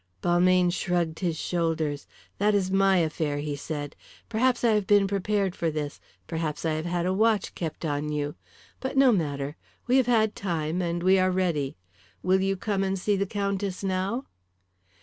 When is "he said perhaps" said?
3.37-4.63